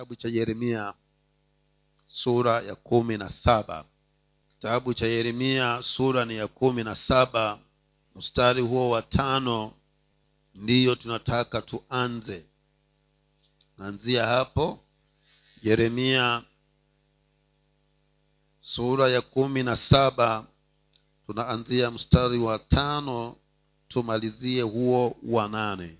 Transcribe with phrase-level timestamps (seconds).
[0.00, 0.94] kitabu cha yeremia
[2.06, 3.84] sura ya kumi na saba.
[4.48, 7.58] Kitabu cha yeremia sura ni ya kumi na saba.
[8.16, 9.72] Mstari huo wa tano
[10.54, 12.44] ndiyo tunataka tuanze.
[13.78, 14.80] Naanzia hapo.
[15.62, 16.42] Yeremia
[18.60, 20.46] sura ya kumi na saba.
[21.26, 23.36] Tunaanzia mstari wa tano
[23.88, 25.98] tumalizie huo wa nane.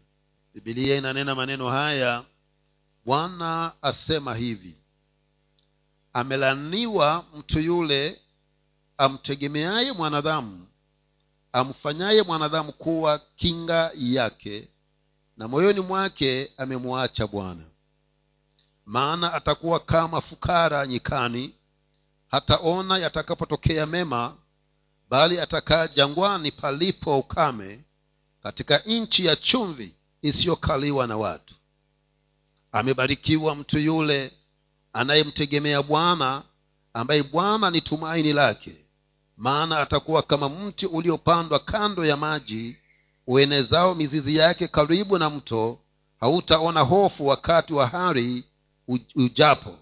[0.54, 2.24] Bibilia inanena maneno haya
[3.04, 4.76] bwana asema hivi
[6.12, 8.20] amelaniwa mtu yule
[8.98, 10.66] amtegemeaye mwanadamu
[11.52, 14.68] amfanyaye mwanadamu kuwa kinga yake
[15.36, 17.64] na moyoni mwake amemwacha bwana.
[18.86, 21.54] Maana atakuwa kama fukara nyikani
[22.28, 24.36] hataona yatakapotokea mema
[25.10, 27.84] bali atakaa jangwani palipo ukame
[28.42, 31.54] katika nchi ya chumvi isiyokaliwa na watu
[32.72, 34.32] amebarikiwa mtu yule
[34.92, 36.42] anayemtegemea bwana
[36.94, 38.76] ambaye bwana ni tumaini lake.
[39.36, 42.76] Maana atakuwa kama mti uliopandwa kando ya maji
[43.26, 45.78] uenezao mizizi yake karibu na mto
[46.20, 48.44] hautaona hofu wakati wa hari
[49.14, 49.74] ujapo.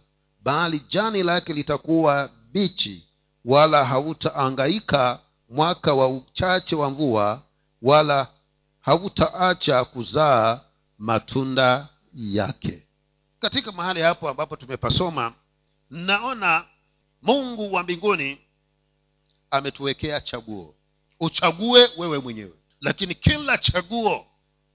[0.42, 3.08] Bali jani lake litakuwa bichi
[3.44, 7.42] wala hautaangaika mwaka wa uchache wa mvua
[7.82, 8.26] wala
[8.80, 10.60] hautaacha kuzaa
[10.98, 12.86] matunda yake.
[13.38, 15.34] Katika mahali hapo ambapo tumepasoma
[15.90, 16.66] naona
[17.22, 18.38] mungu wa mbinguni
[19.50, 20.74] ametuwekea chaguo.
[21.20, 22.54] Uchague wewe mwenyewe.
[22.80, 24.26] Lakini kila chaguo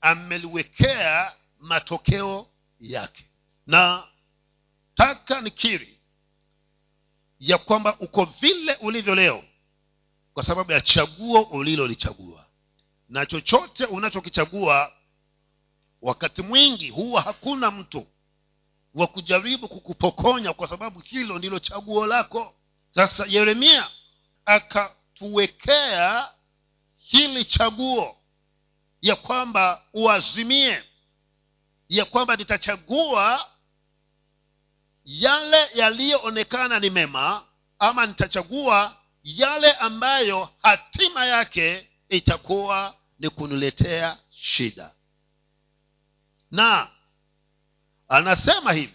[0.01, 2.47] ameliwekea matokeo
[2.79, 3.25] yake.
[3.67, 4.03] Na
[4.95, 5.99] taka nikiri
[7.39, 9.43] ya kwamba uko vile ulivyo leo
[10.33, 12.45] kwa sababu ya chaguo ulilolichagua.
[13.09, 14.91] Na chochote unachokichagua
[16.03, 18.07] wakati mwingi huwa hakuna mtu
[18.95, 22.55] wa kujaribu kukupokonya kwa sababu hilo ndilo chaguo lako.
[22.95, 23.89] Sasa yeremia
[24.45, 26.29] akatuwekea
[26.97, 28.17] hili chaguo
[29.01, 30.83] ya kwamba uazimie
[31.89, 33.49] ya kwamba nitachagua
[35.05, 37.43] yale yaliyoonekana ni mema
[37.79, 44.91] ama nitachagua yale ambayo hatima yake itakuwa ni kuniletea shida
[46.53, 46.87] na
[48.09, 48.93] anasema hivi.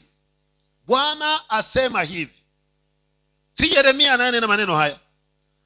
[0.86, 2.44] Bwana asema hivi.
[3.54, 4.98] Si yeremia anayenena maneno haya.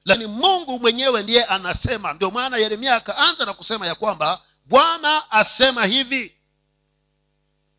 [0.05, 2.13] Lakini mungu mwenyewe ndiye anasema.
[2.13, 6.35] Ndio maana yeremia akaanza na kusema ya kwamba bwana asema hivi.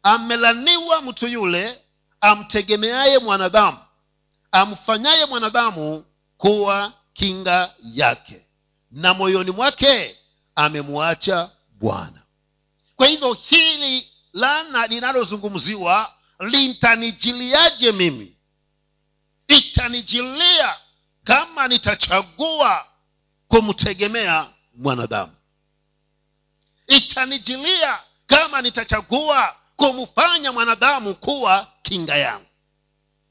[0.03, 1.81] Amelaniwa mtu yule
[2.21, 3.77] amtegemeaye mwanadamu
[4.51, 6.05] amfanyaye mwanadamu
[6.37, 8.45] kuwa kinga yake.
[8.91, 10.17] Na moyoni mwake
[10.55, 12.22] amemwacha bwana
[12.95, 18.35] kwa hivyo hili lana linalozungumziwa litanijiliaje mimi?
[19.47, 20.75] Itanijilia
[21.23, 22.85] kama nitachagua
[23.47, 25.31] kumtegemea mwanadamu.
[26.87, 32.45] Itanijilia kama nitachagua kumfanya mwanadamu kuwa kinga yangu.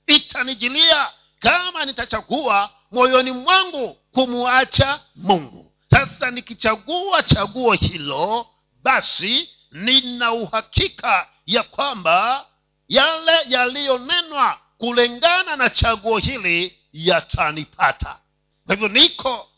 [0.07, 5.73] Itanijilia kama nitachagua moyoni mwangu kumwacha mungu.
[5.91, 8.47] Sasa nikichagua chaguo hilo
[8.83, 12.47] basi nina uhakika ya kwamba
[12.89, 18.19] yale yaliyonenwa kulingana na chaguo hili yatanipata.
[18.67, 19.49] Kwa hivyo niko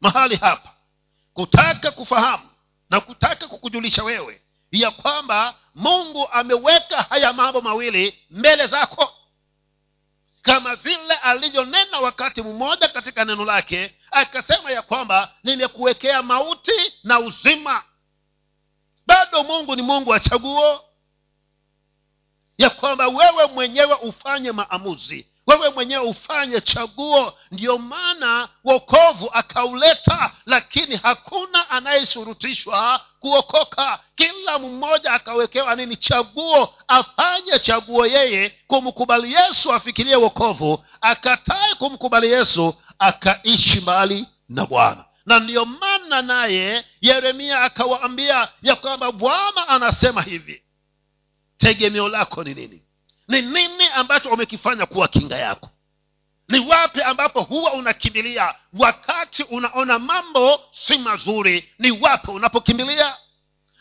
[0.00, 0.74] mahali hapa
[1.34, 2.50] kutaka kufahamu
[2.90, 4.42] na kutaka kukujulisha wewe
[4.72, 9.14] ya kwamba mungu ameweka haya mambo mawili mbele zako.
[10.42, 17.82] Kama vile alivyonena wakati mmoja katika neno lake akasema ya kwamba nimekuwekea mauti na uzima
[19.08, 20.80] bado mungu ni mungu wa chaguo.
[22.58, 25.26] Ya kwamba wewe mwenyewe ufanye maamuzi.
[25.46, 27.32] Wewe mwenyewe ufanye chaguo.
[27.50, 34.00] Ndiyo maana wokovu akauleta lakini hakuna anayeshurutishwa kuokoka.
[34.14, 35.96] Kila mmoja akawekewa nini?
[35.96, 36.74] Chaguo.
[36.88, 40.84] Afanye chaguo yeye kumkubali yesu afikirie wokovu.
[41.00, 49.12] Akatae kumkubali yesu akaishi mbali na bwana na ndiyo maana naye yeremia akawaambia ya kwamba
[49.12, 50.62] bwana anasema hivi
[51.58, 52.82] tegemeo lako ni nini?
[53.28, 55.70] Ni nini ambacho umekifanya kuwa kinga yako?
[56.48, 58.54] Ni wapi ambapo huwa unakimbilia?
[58.72, 63.16] Wakati unaona mambo si mazuri ni wapi unapokimbilia?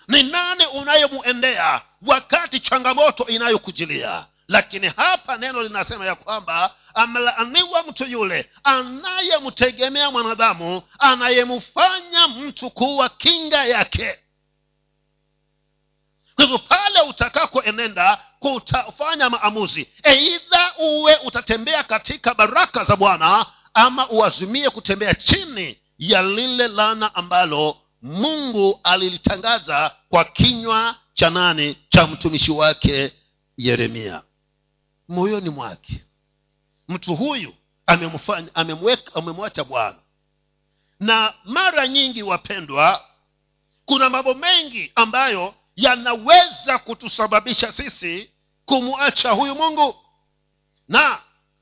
[0.07, 8.49] Ni nani unayemuendea wakati changamoto inayokujilia lakini hapa neno linasema ya kwamba amelaaniwa mtu yule
[8.63, 14.19] anayemtegemea mwanadamu anayemfanya mtu kuwa kinga yake.
[16.35, 24.69] Kwa hivyo pale utakakoenenda kutafanya maamuzi eidha uwe utatembea katika baraka za bwana ama uazimie
[24.69, 31.77] kutembea chini ya lile lana ambalo mungu alilitangaza kwa kinywa cha nani?
[31.89, 33.11] Cha mtumishi wake
[33.57, 34.21] yeremia
[35.09, 36.03] moyoni mwake.
[36.87, 37.53] Mtu huyu
[39.13, 39.97] amemwacha bwana.
[40.99, 43.05] Na mara nyingi wapendwa
[43.85, 48.31] kuna mambo mengi ambayo yanaweza kutusababisha sisi
[48.65, 49.95] kumwacha huyu mungu.
[50.87, 51.19] Na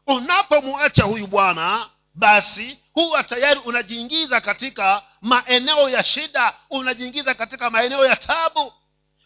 [0.07, 8.15] unapomwacha huyu bwana basi huwa tayari unajiingiza katika maeneo ya shida unajiingiza katika maeneo ya
[8.15, 8.73] tabu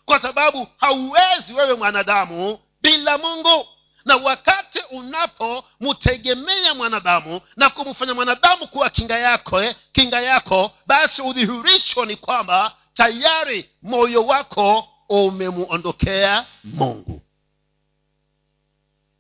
[0.06, 3.68] kwa sababu hauwezi wewe mwanadamu bila mungu
[4.06, 12.06] na wakati unapomtegemea mwanadamu na kumfanya mwanadamu kuwa kinga yako eh, kinga yako basi udhihirisho
[12.06, 17.22] ni kwamba tayari moyo wako umemuondokea mungu.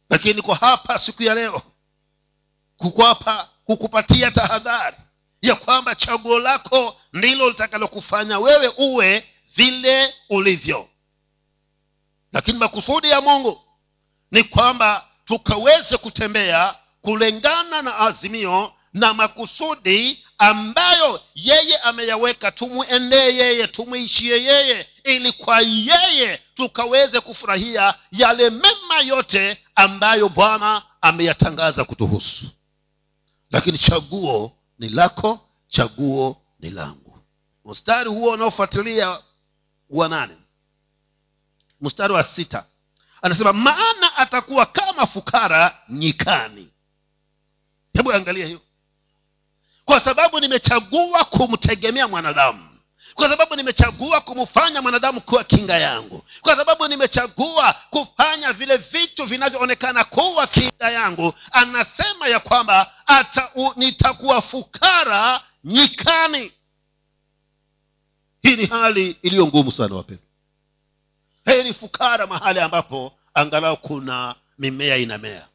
[0.10, 1.62] Lakini kwa hapa siku ya leo
[2.78, 4.98] kukwapa kukupatia tahadhari
[5.42, 10.90] ya kwamba chaguo lako ndilo litakalokufanya wewe uwe vile ulivyo.
[12.32, 13.62] Lakini makusudi ya mungu
[14.32, 22.52] ni kwamba tukaweze kutembea kulingana na azimio na makusudi ambayo yeye ameyaweka.
[22.52, 31.84] Tumwendee yeye tumwishie yeye ili kwa yeye tukaweze kufurahia yale mema yote ambayo bwana ameyatangaza
[31.86, 32.46] kutuhusu.
[33.52, 37.20] Lakini chaguo ni lako chaguo ni langu.
[37.66, 39.20] Mstari huo unaofuatilia
[39.90, 40.38] wa nane.
[41.82, 42.66] Mstari wa sita
[43.22, 46.70] anasema maana atakuwa kama fukara nyikani.
[47.94, 48.62] Hebu angalia hiyo.
[49.86, 52.70] Kwa sababu nimechagua kumtegemea mwanadamu.
[53.14, 56.24] Kwa sababu nimechagua kumfanya mwanadamu kuwa kinga yangu.
[56.42, 64.42] Kwa sababu nimechagua kufanya vile vitu vinavyoonekana kuwa kinga yangu anasema ya kwamba ata nitakuwa
[64.42, 66.52] fukara nyikani.
[68.42, 70.26] Hii ni hali iliyo ngumu sana wapendwa
[71.50, 75.48] heri fukara mahali ambapo angalau kuna mimea inamea.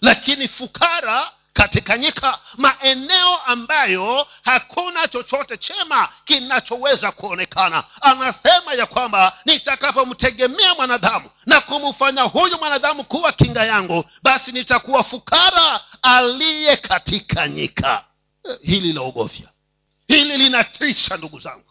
[0.00, 7.84] Lakini fukara katika nyika maeneo ambayo hakuna chochote chema kinachoweza kuonekana.
[8.00, 15.80] Anasema ya kwamba nitakapomtegemea mwanadamu na kumfanya huyu mwanadamu kuwa kinga yangu basi nitakuwa fukara
[16.02, 18.04] aliye katika nyika.
[18.62, 19.48] Hili laogofya
[20.08, 21.67] hili linatisha ndugu zangu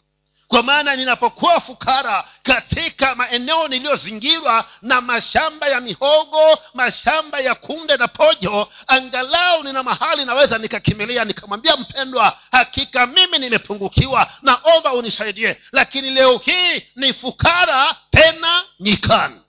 [0.48, 8.08] kwa maana ninapokuwa fukara katika maeneo niliyozingirwa na mashamba ya mihogo mashamba ya kunde na
[8.08, 16.38] pojo angalau nina mahali naweza nikakimilia nikamwambia mpendwa hakika mimi nimepungukiwa naomba unisaidie lakini leo
[16.38, 19.42] hii ni fukara tena nyikani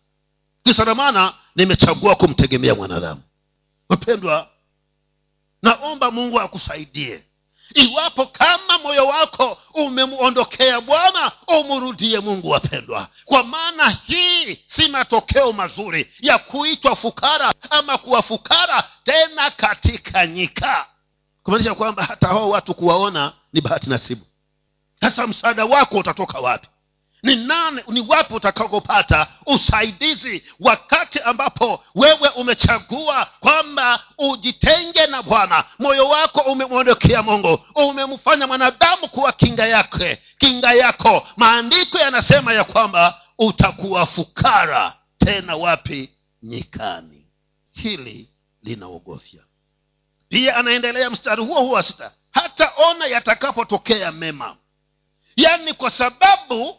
[0.64, 3.22] kisa maana nimechagua kumtegemea mwanadamu.
[3.90, 4.48] Mpendwa
[5.62, 7.24] naomba mungu akusaidie
[7.74, 13.08] iwapo kama moyo wako umemwondokea bwana umrudie mungu wapendwa.
[13.24, 20.86] Kwa maana hii si matokeo mazuri ya kuitwa fukara ama kuwa fukara tena katika nyika.
[21.42, 24.24] Kumaanisha kwamba hata hao watu kuwaona ni bahati nasibu.
[25.00, 26.68] Sasa msaada wako utatoka wapi
[27.22, 35.64] ni nani ni wapi utakakopata usaidizi wakati ambapo wewe umechagua kwamba ujitenge na bwana?
[35.78, 41.26] Moyo wako umemwondokea mungu umemfanya mwanadamu kuwa kinga yake kinga yako.
[41.36, 46.10] Maandiko yanasema ya kwamba utakuwa fukara tena wapi?
[46.42, 47.26] Nyikani.
[47.72, 48.28] Hili
[48.62, 49.40] linaogofya.
[50.28, 52.12] Pia anaendelea mstari huo huo sita.
[52.30, 54.56] Hata ona yatakapotokea mema.
[55.36, 56.76] Yaani kwa sababu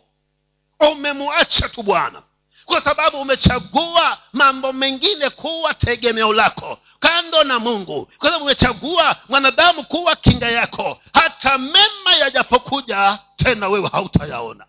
[0.79, 2.23] umemwacha tu bwana.
[2.65, 8.05] Kwa sababu umechagua mambo mengine kuwa tegemeo lako kando na mungu.
[8.05, 11.01] Kwa sababu umechagua mwanadamu kuwa kinga yako.
[11.13, 14.65] Hata mema yajapokuja tena wewe hautayaona.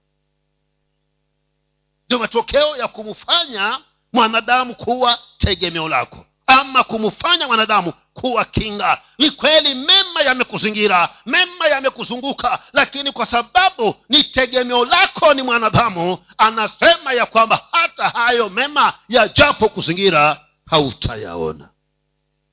[2.07, 3.79] Ndio matokeo ya kumfanya
[4.13, 9.01] mwanadamu kuwa tegemeo lako ama kumfanya mwanadamu kuwa kinga.
[9.19, 17.13] Ni kweli mema yamekuzingira mema yamekuzunguka lakini kwa sababu ni tegemeo lako ni mwanadamu anasema
[17.13, 21.69] ya kwamba hata hayo mema yajapo kuzingira hautayaona.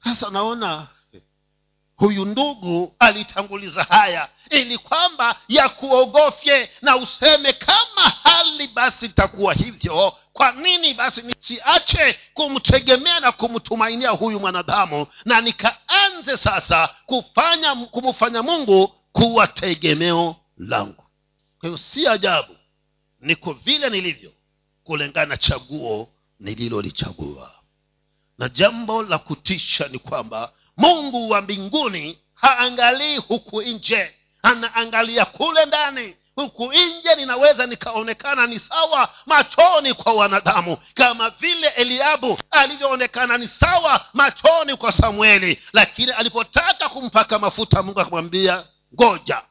[0.03, 0.87] Sasa naona
[1.95, 10.13] huyu ndugu alitanguliza haya ili kwamba yakuogofye na useme kama hali basi itakuwa hivyo.
[10.33, 18.87] Kwa nini basi nisiache kumtegemea na kumtumainia huyu mwanadamu na nikaanze sasa kufanya kumfanya mungu
[19.11, 21.03] kuwa tegemeo langu?
[21.59, 22.55] Kwa hiyo si ajabu
[23.19, 24.31] niko vile nilivyo
[24.83, 26.09] kulingana na chaguo
[26.39, 27.51] nililolichagua.
[28.37, 36.15] Na jambo la kutisha ni kwamba mungu wa mbinguni haangalii huku nje anaangalia kule ndani
[36.37, 44.05] huku nje ninaweza nikaonekana ni sawa machoni kwa wanadamu kama vile eliabu alivyoonekana ni sawa
[44.13, 45.61] machoni kwa samueli.
[45.73, 48.63] Lakini alipotaka kumpaka mafuta mungu akamwambia
[48.93, 49.41] ngoja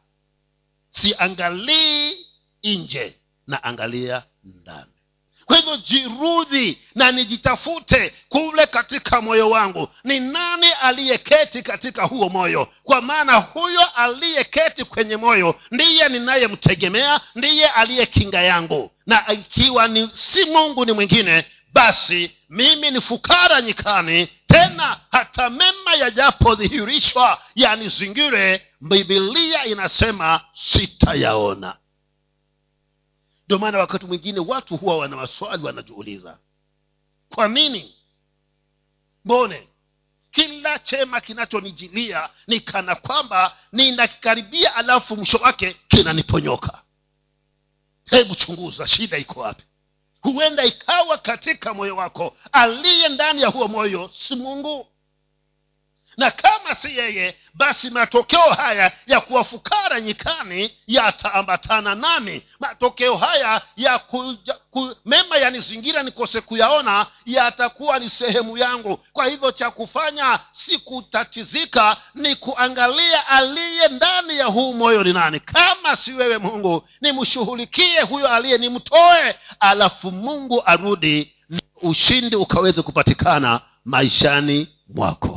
[0.90, 2.26] siangalii
[2.64, 3.16] nje
[3.46, 4.92] na angalia ndani
[5.46, 9.88] kwa hivyo jirudhi na nijitafute kule katika moyo wangu.
[10.04, 12.68] Ni nani aliyeketi katika huo moyo?
[12.84, 18.90] Kwa maana huyo aliyeketi kwenye moyo ndiye ninayemtegemea ndiye aliye kinga yangu.
[19.06, 25.94] Na ikiwa ni si mungu ni mwingine basi mimi ni fukara nyikani tena hata mema
[25.98, 31.76] yajapodhihirishwa yanizingire bibilia inasema sitayaona
[33.46, 36.38] ndio maana wakati mwingine watu huwa wana maswali wanajiuliza
[37.28, 37.94] kwa nini?
[39.24, 39.68] Mbone?
[40.30, 46.82] Kila chema kinachonijilia ni kana kwamba ninakikaribia alafu mwisho wake kinaniponyoka.
[48.04, 49.64] Hebu chunguza shida iko wapi?
[50.20, 54.86] Huenda ikawa katika moyo wako aliye ndani ya huo moyo si mungu
[56.16, 63.98] na kama si yeye basi matokeo haya ya kuwafukara nyikani yataambatana nami matokeo haya ya
[63.98, 64.34] ku,
[64.70, 68.96] ku, mema yanizingira nikose kuyaona yatakuwa ni sehemu yangu.
[69.12, 75.40] Kwa hivyo cha kufanya si kutatizika ni kuangalia aliye ndani ya huu moyo ni nani.
[75.40, 81.32] Kama si wewe mungu nimshughulikie huyo aliye nimtoe alafu mungu arudi
[81.82, 85.35] ushindi ukaweze kupatikana maishani mwako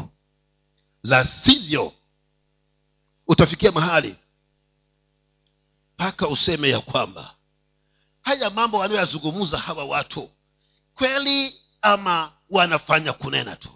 [1.03, 1.93] la sivyo
[3.27, 4.15] utafikia mahali
[5.93, 7.35] mpaka useme ya kwamba
[8.21, 10.29] haya mambo wanayoyazungumza hawa watu
[10.95, 13.69] kweli ama wanafanya kunena tu?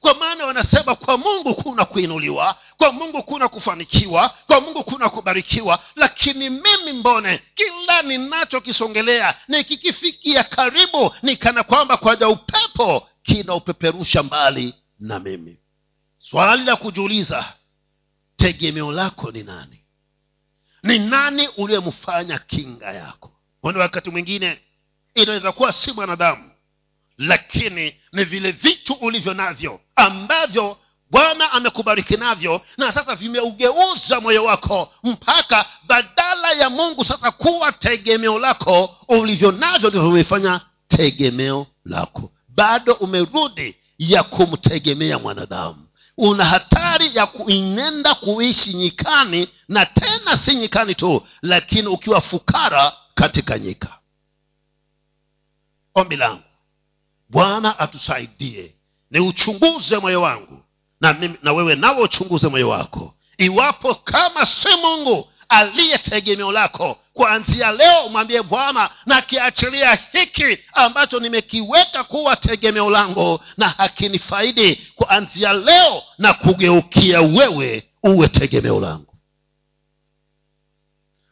[0.00, 5.78] Kwa maana wanasema kwa mungu kuna kuinuliwa kwa mungu kuna kufanikiwa kwa mungu kuna kubarikiwa
[5.96, 15.18] lakini mimi mbone kila ninachokisongelea nikikifikia karibu ni kana kwamba kwaja upepo kinaupeperusha mbali na
[15.18, 15.56] mimi
[16.22, 17.52] swali la kujiuliza
[18.36, 19.80] tegemeo lako ni nani?
[20.82, 23.32] Ni nani uliyemfanya kinga yako?
[23.60, 24.60] Kwani wakati mwingine
[25.14, 26.50] inaweza kuwa si mwanadamu
[27.18, 30.76] lakini ni vile vitu ulivyo navyo ambavyo
[31.10, 38.38] bwana amekubariki navyo na sasa vimeugeuza moyo wako mpaka badala ya mungu sasa kuwa tegemeo
[38.38, 42.32] lako ulivyo navyo ndivyo vimefanya tegemeo lako.
[42.48, 45.86] Bado umerudi ya kumtegemea mwanadamu
[46.20, 53.58] una hatari ya kuinenda kuishi nyikani na tena si nyikani tu lakini ukiwa fukara katika
[53.58, 53.98] nyika.
[55.94, 56.42] Ombi langu
[57.28, 58.74] bwana atusaidie.
[59.10, 60.62] Ni uchunguze moyo wangu
[61.00, 63.14] na, mimi, na wewe nawe uchunguze moyo wako.
[63.38, 66.98] Iwapo kama si mungu aliye tegemeo lako.
[67.12, 74.76] Kuanzia leo umwambie bwana nakiachilia hiki ambacho nimekiweka kuwa tegemeo langu na hakinifaidi.
[74.96, 79.14] Kuanzia leo na kugeukia wewe uwe tegemeo langu.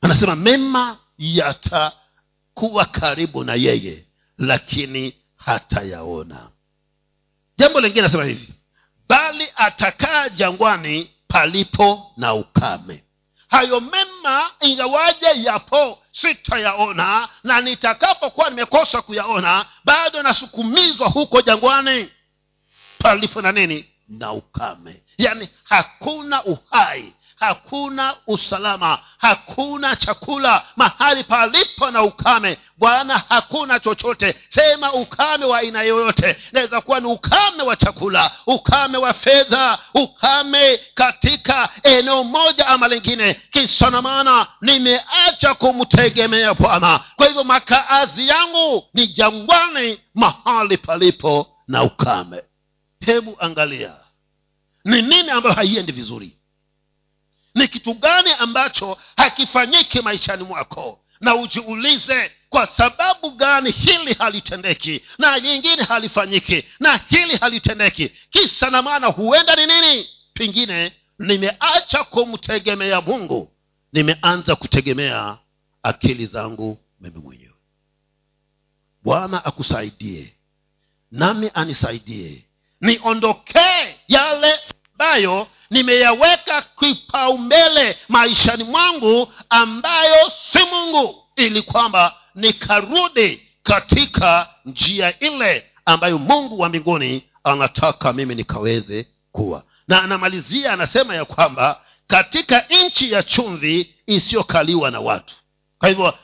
[0.00, 4.06] Anasema mema yatakuwa karibu na yeye
[4.38, 6.50] lakini hatayaona.
[7.58, 8.48] Jambo lingine anasema hivi
[9.08, 13.04] bali atakaa jangwani palipo na ukame
[13.48, 22.10] hayo mema ingawaje yapo sitayaona na nitakapokuwa nimekosa kuyaona bado nasukumizwa huko jangwani
[22.98, 23.90] palipo na nini?
[24.08, 25.02] Na ukame.
[25.18, 32.58] Yaani hakuna uhai hakuna usalama hakuna chakula mahali palipo na ukame.
[32.78, 34.34] Bwana hakuna chochote.
[34.48, 36.36] Sema ukame wa aina yoyote.
[36.52, 43.34] Inaweza kuwa ni ukame wa chakula ukame wa fedha ukame katika eneo moja ama lingine.
[43.50, 47.00] Kisa na maana nimeacha kumtegemea bwana.
[47.16, 52.42] Kwa hivyo makaazi yangu ni jangwani mahali palipo na ukame.
[53.00, 53.92] Hebu angalia
[54.84, 56.37] ni nini ambayo haiendi vizuri
[57.58, 61.00] ni kitu gani ambacho hakifanyiki maishani mwako?
[61.20, 68.08] Na ujiulize kwa sababu gani hili halitendeki na lingine halifanyiki na hili halitendeki?
[68.08, 70.08] Kisa na maana huenda ni nini?
[70.32, 73.52] Pengine nimeacha kumtegemea mungu
[73.92, 75.38] nimeanza kutegemea
[75.82, 77.54] akili zangu mimi mwenyewe.
[79.02, 80.34] Bwana akusaidie
[81.10, 82.44] nami anisaidie
[82.80, 84.58] niondokee yale
[85.02, 96.18] ambayo nimeyaweka kipaumbele maishani mwangu ambayo si mungu ili kwamba nikarudi katika njia ile ambayo
[96.18, 99.62] mungu wa mbinguni anataka mimi nikaweze kuwa.
[99.88, 105.34] Na anamalizia anasema ya kwamba katika nchi ya chumvi isiyokaliwa na watu.
[105.78, 106.14] Kwa hivyo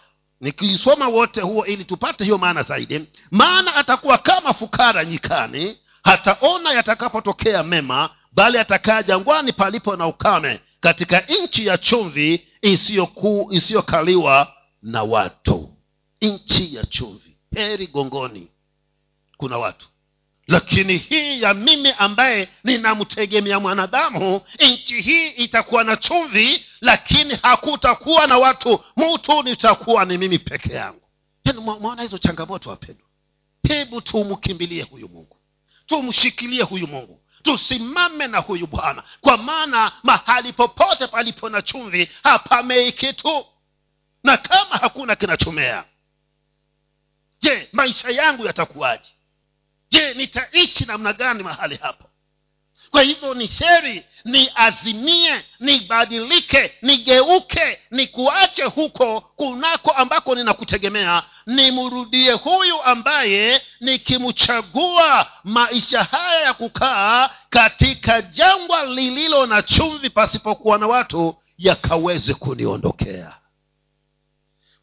[0.40, 7.62] nikiisoma wote huo ili tupate hiyo maana zaidi maana atakuwa kama fukara nyikani hataona yatakapotokea
[7.62, 12.46] mema bali atakaa jangwani palipo na ukame katika nchi ya chumvi
[13.50, 15.70] isiyokaliwa na watu.
[16.22, 18.48] Nchi ya chumvi heri gongoni
[19.36, 19.88] kuna watu.
[20.46, 28.38] Lakini hii ya mimi ambaye ninamtegemea mwanadamu nchi hii itakuwa na chumvi lakini hakutakuwa na
[28.38, 28.80] watu.
[28.96, 31.00] Mtu nitakuwa ni mimi peke yangu.
[31.80, 33.06] Mwaona hizo changamoto wapendwa?
[33.68, 35.36] Hebu tumkimbilie huyu mungu.
[35.86, 39.02] Tumshikilie huyu mungu tusimame na huyu bwana.
[39.20, 43.46] Kwa maana mahali popote palipo na chumvi hapamei kitu.
[44.24, 45.84] Na kama hakuna kinachomea
[47.40, 49.08] je maisha yangu yatakuwaje?
[49.90, 52.10] Je nitaishi namna gani mahali hapo
[52.94, 61.22] kwa hivyo ni heri niazimie nibadilike nigeuke nikuache huko kunako ambako ninakutegemea.
[61.46, 70.86] Nimrudie huyu ambaye nikimchagua maisha haya ya kukaa katika jangwa lililo na chumvi pasipokuwa na
[70.86, 73.32] watu yakaweze kuniondokea.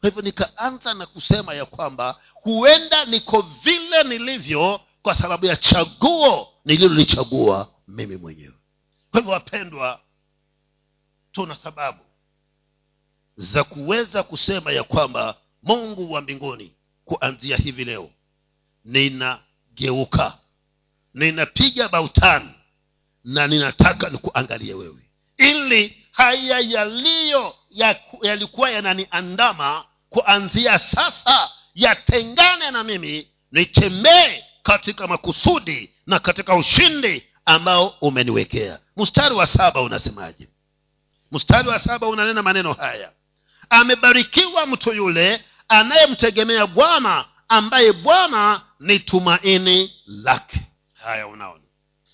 [0.00, 6.48] Kwa hivyo nikaanza na kusema ya kwamba huenda niko vile nilivyo kwa sababu ya chaguo
[6.64, 8.54] nililolichagua mimi mwenyewe.
[9.10, 10.00] Kwa hivyo wapendwa
[11.32, 12.00] tuna sababu
[13.36, 18.10] za kuweza kusema ya kwamba mungu wa mbinguni kuanzia hivi leo
[18.84, 20.38] ninageuka
[21.14, 22.50] ninapiga bautani
[23.24, 25.10] na ninataka nikuangalie wewe.
[25.38, 27.54] Ili haya yaliyo
[28.22, 38.78] yalikuwa yananiandama kuanzia sasa yatengane na mimi nitembee katika makusudi na katika ushindi ambao umeniwekea.
[38.96, 40.48] Mstari wa saba unasemaje?
[41.32, 43.12] Mstari wa saba unanena maneno haya.
[43.70, 50.60] Amebarikiwa mtu yule anayemtegemea bwana ambaye bwana ni tumaini lake.
[51.04, 51.64] Haya unaona.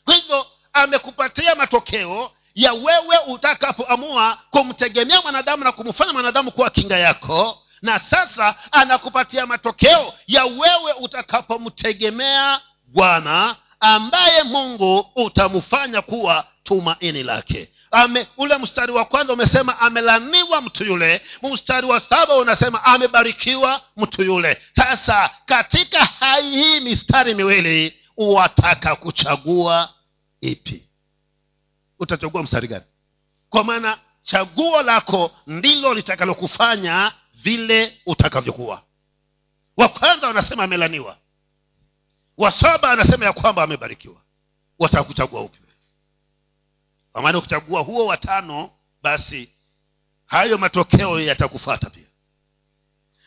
[0.04, 7.62] Kwa hivyo amekupatia matokeo ya wewe utakapoamua kumtegemea mwanadamu na kumfanya mwanadamu kuwa kinga yako
[7.82, 17.68] na sasa anakupatia matokeo ya wewe utakapomtegemea bwana ambaye mungu utamfanya kuwa tumaini lake.
[17.90, 21.22] Ame ule mstari wa kwanza umesema amelaniwa mtu yule.
[21.42, 24.58] Mstari wa saba unasema amebarikiwa mtu yule.
[24.76, 29.94] Sasa katika hai hii mistari miwili wataka kuchagua
[30.40, 30.82] ipi?
[31.98, 32.84] Utachagua mstari gani?
[33.50, 38.82] Kwa maana chaguo lako ndilo litakalokufanya vile utakavyokuwa.
[39.76, 41.16] Wa kwanza wanasema amelaniwa
[42.38, 44.16] wa saba anasema ya kwamba amebarikiwa.
[44.78, 45.58] Watakuchagua upi?
[47.12, 48.70] Kwa maana ukichagua huo watano
[49.02, 49.50] basi
[50.26, 52.06] hayo matokeo yatakufata pia.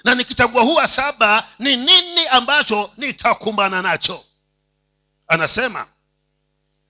[0.03, 4.25] Na nikichagua huwa saba ni nini ambacho nitakumbana nacho?
[5.27, 5.87] Anasema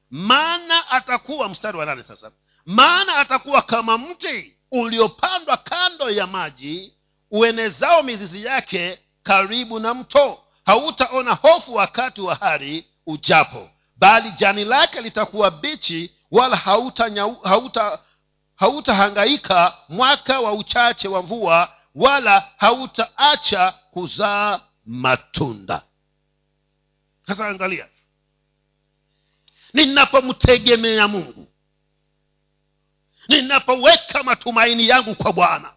[0.10, 2.32] maana atakuwa mstari wa nane sasa
[2.66, 6.94] maana atakuwa kama mti uliopandwa kando ya maji
[7.32, 15.02] uenezao mizizi yake karibu na mto hautaona hofu wakati wa hari ujapo bali jani lake
[15.02, 18.00] litakuwa bichi wala hauta
[18.56, 25.82] hautahangaika mwaka wa uchache wa mvua wala hautaacha kuzaa matunda.
[27.28, 27.88] Sasa angalia
[29.74, 31.48] ninapomtegemea mungu
[33.28, 35.74] ninapoweka matumaini yangu kwa bwana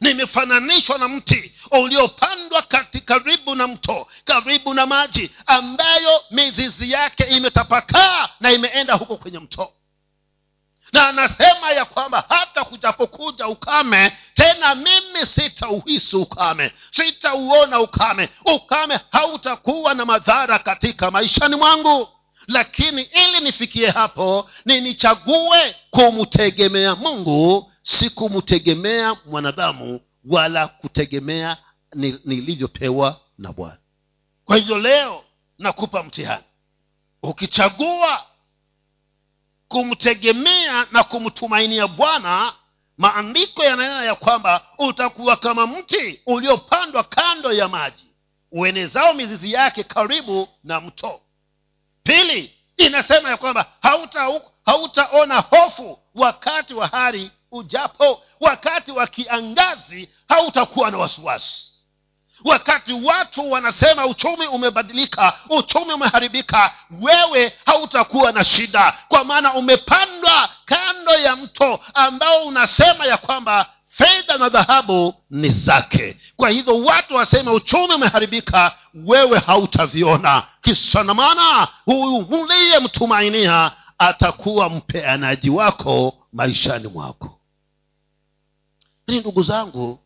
[0.00, 2.62] nimefananishwa na mti uliopandwa
[3.04, 9.72] karibu na mto karibu na maji ambayo mizizi yake imetapakaa na imeenda huko kwenye mto.
[10.92, 18.28] Na anasema ya kwamba hata kujapokuja ukame tena mimi sitauhisi ukame sitauona ukame.
[18.54, 22.08] Ukame hautakuwa na madhara katika maishani mwangu.
[22.46, 31.56] Lakini ili nifikie hapo ninichague kumtegemea mungu si kumtegemea mwanadamu wala kutegemea
[32.24, 33.78] nilivyopewa na bwana.
[34.44, 35.24] Kwa hivyo leo
[35.58, 36.44] nakupa mtihani.
[37.22, 38.26] Ukichagua
[39.68, 42.52] kumtegemea na kumtumainia bwana
[42.98, 48.04] maandiko yananena ya kwamba utakuwa kama mti uliopandwa kando ya maji
[48.52, 51.20] uenezao mizizi yake karibu na mto.
[52.02, 60.90] Pili inasema ya kwamba hautaona hauta hofu wakati wa hari ujapo wakati wa kiangazi hautakuwa
[60.90, 61.70] na wasiwasi.
[62.44, 71.12] Wakati watu wanasema uchumi umebadilika uchumi umeharibika wewe hautakuwa na shida kwa maana umepandwa kando
[71.14, 76.16] ya mto ambao unasema ya kwamba fedha na dhahabu ni zake.
[76.36, 80.42] Kwa hivyo watu waseme uchumi umeharibika wewe hautaviona.
[80.62, 87.39] Kisanamana huyu uliyemtumainia atakuwa mpeanaji wako maishani mwako
[89.10, 89.98] lakini ndugu zangu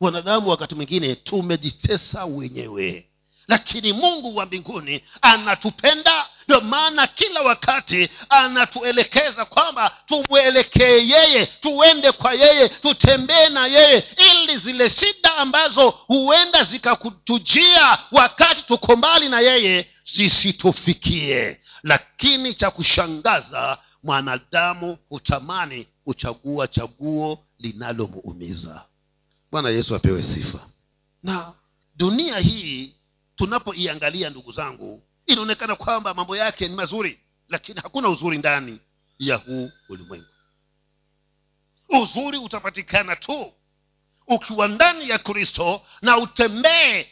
[0.00, 3.06] wanadamu wakati mwingine tumejitesa wenyewe.
[3.48, 12.32] Lakini mungu wa mbinguni anatupenda ndio maana kila wakati anatuelekeza kwamba tumwelekee yeye tuende kwa
[12.34, 19.86] yeye tutembee na yeye ili zile shida ambazo huenda zikakutujia wakati tuko mbali na yeye
[20.14, 21.60] zisitufikie.
[21.82, 28.84] Lakini cha kushangaza mwanadamu hutamani kuchagua chaguo linalomuumiza.
[29.50, 30.68] Bwana yesu apewe sifa.
[31.22, 31.54] Na
[31.96, 32.94] dunia hii
[33.36, 38.78] tunapoiangalia ndugu zangu inaonekana kwamba mambo yake ni mazuri lakini hakuna uzuri ndani
[39.18, 40.26] ya huu ulimwengu.
[42.02, 43.52] Uzuri utapatikana tu
[44.26, 47.06] ukiwa ndani ya kristo na utembee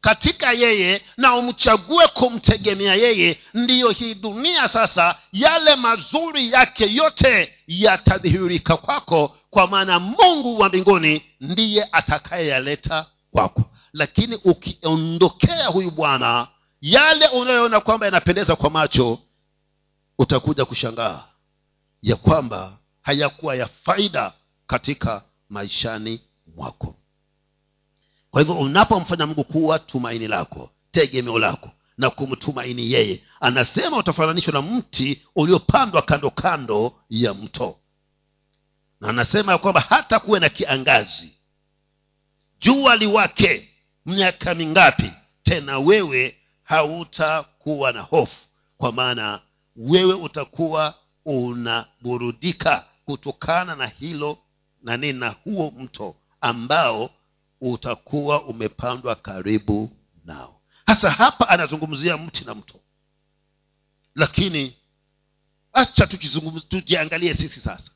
[0.00, 8.76] katika yeye na umchague kumtegemea yeye ndiyo hii dunia sasa yale mazuri yake yote yatadhihirika
[8.76, 13.62] kwako kwa maana mungu wa mbinguni ndiye atakayeyaleta kwako.
[13.92, 16.48] Lakini ukiondokea huyu bwana
[16.80, 19.18] yale unayoona kwamba yanapendeza kwa macho
[20.18, 21.24] utakuja kushangaa
[22.02, 24.32] ya kwamba hayakuwa ya faida
[24.66, 26.20] katika maishani
[26.56, 26.94] mwako
[28.30, 34.62] kwa hivyo unapomfanya mungu kuwa tumaini lako tegemeo lako na kumtumaini yeye anasema utafananishwa na
[34.62, 37.76] mti uliopandwa kando kando ya mto.
[39.00, 41.32] Na anasema ya kwamba hata kuwe na kiangazi
[42.60, 43.68] jua liwake
[44.06, 45.12] miaka mingapi
[45.42, 48.40] tena wewe hautakuwa na hofu
[48.76, 49.40] kwa maana
[49.76, 54.38] wewe utakuwa unaburudika kutokana na hilo
[54.82, 57.10] na nini na huo mto ambao
[57.60, 60.60] utakuwa umepandwa karibu nao.
[60.86, 62.80] Hasa hapa anazungumzia mti na mto.
[64.14, 64.76] Lakini
[65.72, 66.06] acha
[66.68, 67.90] tujiangalie sisi sasa.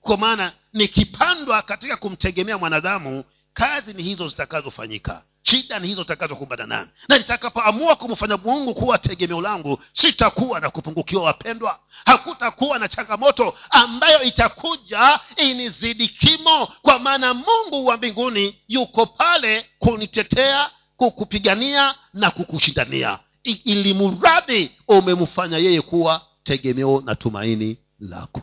[0.00, 6.90] Kwa maana nikipandwa katika kumtegemea mwanadamu kazi ni hizo zitakazofanyika shida ni hizo zitakazokumbana nami
[7.08, 11.80] na nitakapoamua kumfanya mungu kuwa tegemeo langu sitakuwa na kupungukiwa wapendwa.
[12.06, 20.70] Hakutakuwa na changamoto ambayo itakuja inizidi kimo kwa maana mungu wa mbinguni yuko pale kunitetea
[20.96, 23.18] kukupigania na kukushindania.
[23.42, 28.40] Ili mradhi umemfanya yeye kuwa tegemeo na tumaini lako.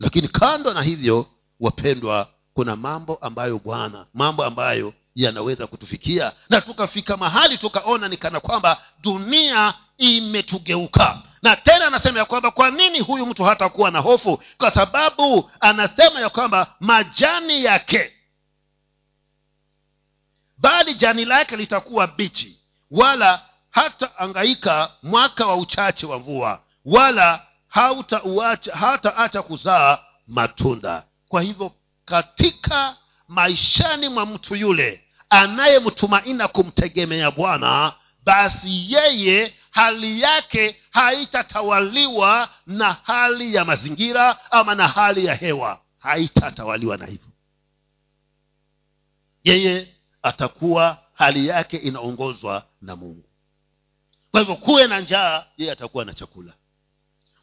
[0.00, 1.26] Lakini kando na hivyo
[1.60, 6.32] wapendwa kuna mambo ambayo bwana mambo ambayo yanaweza kutufikia.
[6.50, 11.18] Na tukafika mahali tukaona ni kana kwamba dunia imetugeuka.
[11.42, 14.42] Na tena anasema ya kwamba kwa nini huyu mtu hatakuwa na hofu?
[14.58, 18.12] Kwa sababu anasema ya kwamba majani yake
[20.58, 27.46] bali jani lake litakuwa bichi wala hata angaika mwaka wa uchache wa mvua wala
[28.74, 29.98] hata acha kuzaa
[30.28, 31.04] matunda.
[31.28, 31.72] Kwa hivyo
[32.04, 32.96] katika
[33.28, 37.92] maishani mwa mtu yule anayemtumaina kumtegemea bwana
[38.24, 45.80] basi yeye hali yake haitatawaliwa na hali ya mazingira ama na hali ya hewa.
[45.98, 47.28] Haitatawaliwa na hivyo.
[49.44, 53.24] Yeye atakuwa hali yake inaongozwa na mungu.
[54.30, 56.52] Kwa hivyo kuwe na njaa yeye atakuwa na chakula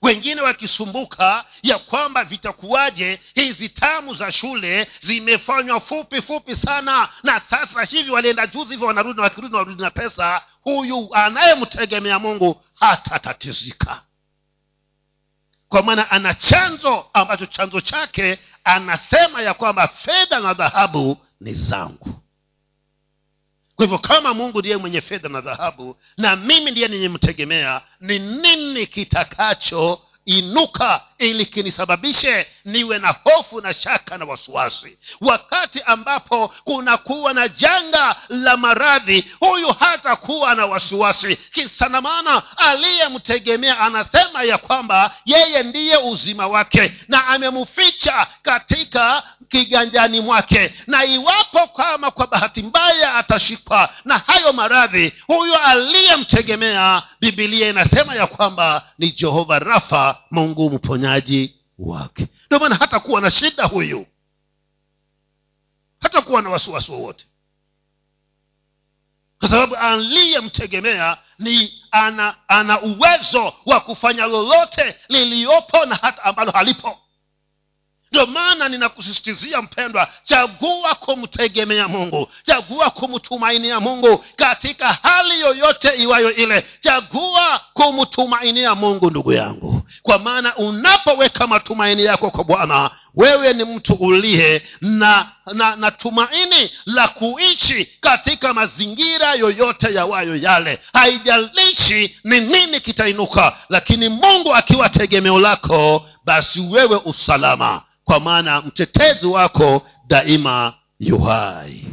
[0.03, 7.83] wengine wakisumbuka ya kwamba vitakuwaje hizi tamu za shule zimefanywa fupi fupi sana na sasa
[7.83, 10.41] hivi walienda juzi hivyo wanarudi na wakirudi warudi na pesa.
[10.61, 14.01] Huyu anayemtegemea mungu hatatatizika.
[15.69, 22.12] Kwa maana ana chanzo ambacho chanzo chake anasema ya kwamba fedha na dhahabu ni zangu
[23.75, 28.87] kwa hivyo kama mungu ndiye mwenye fedha na dhahabu na mimi ndiye ninyemtegemea ni nini
[28.87, 34.97] kitakacho inuka ili kinisababishe niwe na hofu na shaka na wasiwasi?
[35.21, 41.35] Wakati ambapo kunakuwa na janga la maradhi huyu hatakuwa na wasiwasi.
[41.35, 50.73] Kisanamana aliyemtegemea anasema ya kwamba yeye ndiye uzima wake na amemficha katika kiganjani mwake.
[50.87, 58.27] Na iwapo kama kwa bahati mbaya atashikwa na hayo maradhi huyo aliyemtegemea bibilia inasema ya
[58.27, 62.27] kwamba ni jehova rafa mungu mponyaji wake.
[62.45, 64.05] Ndio maana hata kuwa na shida huyu
[66.01, 67.25] hata kuwa na wasiwasi wowote.
[69.39, 76.99] Kwa sababu aliyemtegemea ni ana ana uwezo wa kufanya lolote liliyopo na hata ambalo halipo
[78.13, 86.65] ndio maana ninakusisitizia mpendwa chagua kumtegemea mungu chagua kumtumainia mungu katika hali yoyote iwayo ile.
[86.79, 93.93] Chagua kumtumainia mungu ndugu yangu kwa maana unapoweka matumaini yako kwa bwana wewe ni mtu
[93.93, 100.79] uliye na, na na tumaini la kuishi katika mazingira yoyote yawayo yale.
[100.93, 109.25] Haijalishi ni nini kitainuka lakini mungu akiwa tegemeo lako basi wewe usalama kwa maana mtetezi
[109.25, 111.85] wako daima yuhai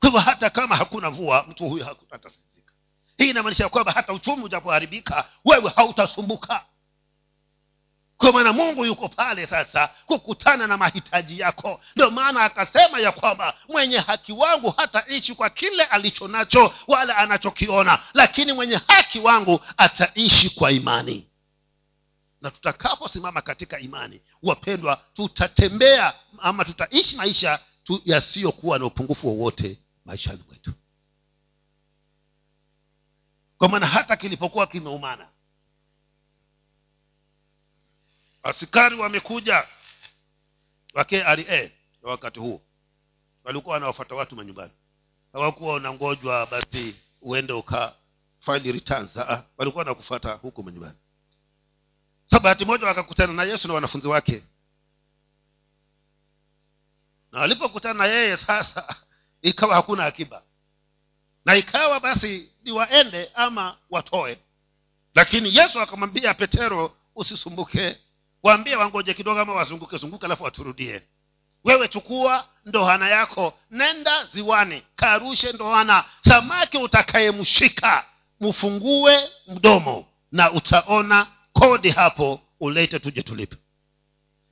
[0.00, 2.45] kwa hivyo hata kama hakuna mvua mtu huyu hatatizika
[3.18, 6.64] hii inamaanisha kwamba hata uchumi ujapoharibika wewe hautasumbuka.
[8.16, 11.80] Kwa maana mungu yuko pale sasa kukutana na mahitaji yako.
[11.96, 17.98] Ndio maana akasema ya kwamba mwenye haki wangu hataishi kwa kile alicho nacho wala anachokiona
[18.14, 21.26] lakini mwenye haki wangu ataishi kwa imani.
[22.40, 30.44] Na tutakaposimama katika imani wapendwa tutatembea ama tutaishi maisha tu yasiyokuwa na upungufu wowote maishani
[30.48, 30.72] mwetu
[33.58, 35.28] kwa maana hata kilipokuwa kimeumana.
[38.42, 39.68] Askari wamekuja.
[40.94, 41.36] Wa kra
[42.02, 42.62] wakati huo.
[43.44, 44.72] Walikuwa wanawafata watu manyumbani.
[45.32, 47.94] Hawakuwa wanangojwa basi uende uka
[48.40, 49.16] file returns
[49.56, 50.98] walikuwa wanakufata huku manyumbani.
[52.30, 54.42] Sa bahati moja wakakutana na yesu na wanafunzi wake.
[57.32, 58.96] Na walipokutana na yeye sasa
[59.42, 60.42] ikawa hakuna akiba
[61.46, 64.38] na ikawa basi ni waende ama watoe.
[65.14, 67.96] Lakini yesu akamwambia petero usisumbuke.
[68.42, 71.02] Waambie wangoje kidogo ama wazunguke zunguke alafu waturudie.
[71.64, 76.04] Wewe chukua ndohana yako nenda ziwani karushe ndohana.
[76.28, 78.04] Samaki utakayemshika
[78.40, 83.56] mfungue mdomo na utaona kodi hapo ulete tuje tulipe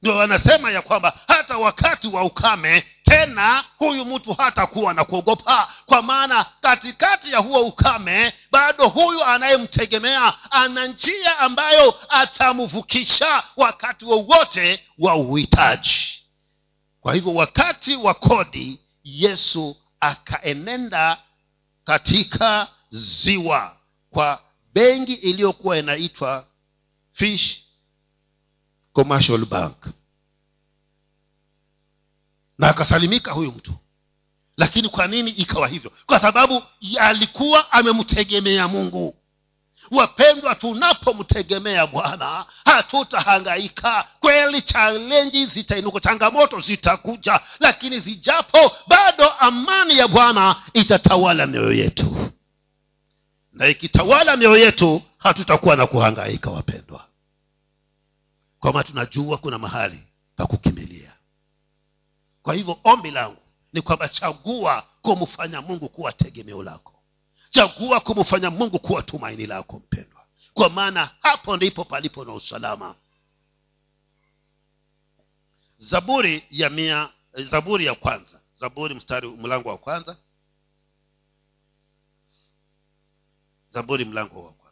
[0.04, 5.68] ndio wanasema ya kwamba hata wakati wa ukame tena huyu mtu hatakuwa na kuogopa.
[5.86, 14.84] Kwa maana katikati ya huo ukame bado huyu anayemtegemea ana njia ambayo atamvukisha wakati wowote
[14.98, 16.22] wa, uhitaji.
[17.00, 21.16] Kwa hivyo wakati wa kodi yesu akaenenda
[21.84, 23.76] katika ziwa
[24.10, 24.42] kwa
[24.74, 26.46] benki iliyokuwa inaitwa
[27.12, 27.63] fish
[28.94, 29.86] commercial bank.
[32.58, 33.72] Na akasalimika huyu mtu.
[34.56, 35.92] Lakini kwa nini ikawa hivyo?
[36.06, 36.62] Kwa sababu
[37.00, 39.14] alikuwa amemtegemea mungu.
[39.90, 44.08] Wapendwa tunapomtegemea bwana hatutahangaika.
[44.20, 47.40] Kweli chalenji zitainuka changamoto zitakuja.
[47.60, 52.30] Lakini zijapo bado amani ya bwana itatawala mioyo yetu.
[53.52, 57.04] Na ikitawala mioyo yetu hatutakuwa na kuhangaika wapendwa
[58.64, 61.12] kwama tunajua kuna mahali pa kukimbilia.
[62.42, 67.02] Kwa hivyo ombi langu ni kwamba chagua kumfanya mungu kuwa tegemeo lako.
[67.50, 70.26] Chagua kumfanya mungu kuwa tumaini lako mpendwa.
[70.54, 72.94] Kwa maana hapo ndipo palipo na usalama.
[75.78, 77.08] Zaburi ya mia
[77.50, 78.40] zaburi ya kwanza.
[78.60, 80.16] Zaburi mstari mlango wa kwanza.
[83.72, 84.63] Zaburi mlango wa kwanza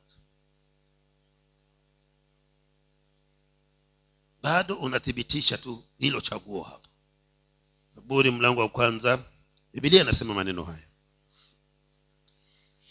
[4.42, 6.88] bado unathibitisha tu hilo chaguo hapo
[7.94, 9.18] zaburi mlango wa kwanza
[9.74, 10.86] bibilia inasema maneno haya.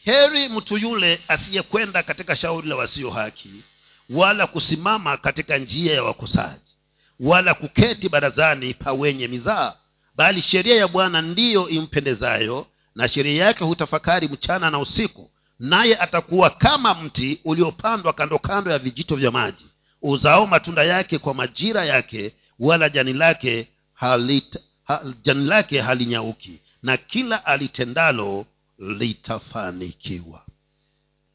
[0.03, 3.63] Heri mtu yule asiyekwenda katika shauri la wasio haki
[4.09, 6.71] wala kusimama katika njia ya wakosaji
[7.19, 9.75] wala kuketi barazani pa wenye mizaa
[10.15, 16.49] bali sheria ya bwana ndiyo impendezayo na sheria yake hutafakari mchana na usiku naye atakuwa
[16.49, 19.65] kama mti uliopandwa kando kando ya vijito vya maji
[20.01, 26.97] uzao matunda yake kwa majira yake wala jani lake halit, ha, jani lake halinyauki na
[26.97, 28.45] kila alitendalo
[28.79, 30.45] litafanikiwa.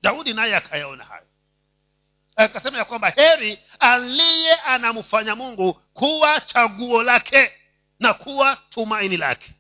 [0.03, 1.23] Daudi naye akayaona hayo.
[2.37, 7.53] Akasema ya kwamba heri aliye anamfanya mungu kuwa chaguo lake
[8.01, 9.55] na kuwa tumaini lake.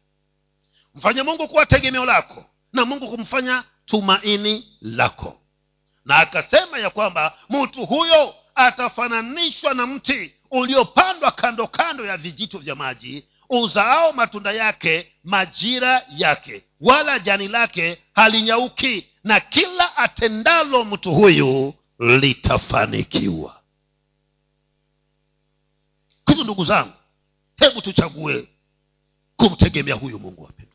[0.94, 5.40] Mfanye mungu kuwa tegemeo lako na mungu kumfanya tumaini lako.
[6.04, 12.74] Na akasema ya kwamba mtu huyo atafananishwa na mti uliopandwa kando kando ya vijito vya
[12.74, 21.74] maji uzaao matunda yake majira yake wala jani lake halinyauki na kila atendalo mtu huyu
[21.98, 23.60] litafanikiwa.
[26.28, 26.92] Hivyo ndugu zangu
[27.56, 28.48] hebu tuchague
[29.36, 30.65] kumtegemea huyu mungu wapendwa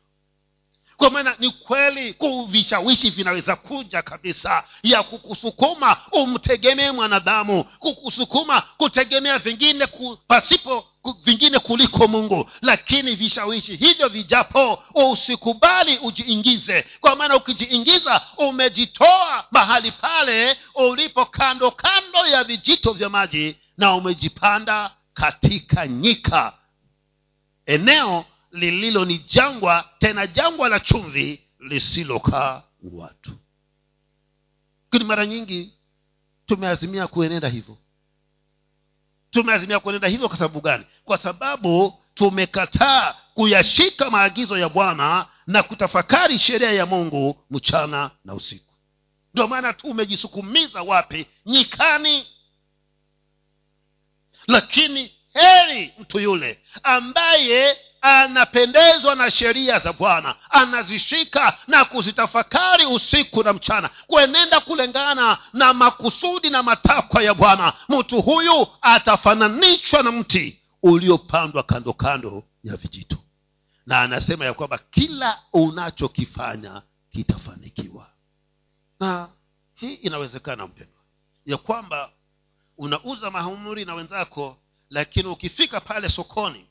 [1.02, 2.16] kwa maana ni kweli
[2.48, 11.58] vishawishi vinaweza kuja kabisa ya kukusukuma umtegemee mwanadamu kukusukuma kutegemea vingine ku, pasipo ku, vingine
[11.58, 12.50] kuliko mungu.
[12.60, 16.84] Lakini vishawishi hivyo vijapo usikubali ujiingize.
[17.00, 24.90] Kwa maana ukijiingiza umejitoa mahali pale ulipo kando kando ya vijito vya maji na umejipanda
[25.14, 26.52] katika nyika.
[27.66, 33.32] Eneo lililo ni jangwa tena jangwa la chumvi lisilokaa watu.
[34.92, 35.72] Lakini mara nyingi
[36.46, 37.78] tumeazimia kuenenda hivyo.
[39.30, 40.84] Tumeazimia kuenenda hivyo kwa sababu gani?
[41.04, 48.74] Kwa sababu tumekataa kuyashika maagizo ya bwana na kutafakari sheria ya mungu mchana na usiku.
[49.34, 51.26] Ndio maana tu umejisukumiza wapi?
[51.46, 52.26] Nyikani.
[54.46, 60.34] Lakini heri mtu yule ambaye anapendezwa na sheria za bwana.
[60.50, 63.90] Anazishika na kuzitafakari usiku na mchana.
[64.06, 67.72] Kuenenda kulingana na makusudi na matakwa ya bwana.
[67.88, 73.16] Mtu huyu atafananishwa na mti uliopandwa kando kando ya vijito.
[73.86, 78.06] Na anasema ya kwamba kila unachokifanya kitafanikiwa.
[79.00, 79.28] Na
[79.74, 81.00] hii inawezekana mpendwa
[81.46, 82.10] ya kwamba
[82.78, 84.58] unauza mahamuri na wenzako
[84.90, 86.66] lakini ukifika pale sokoni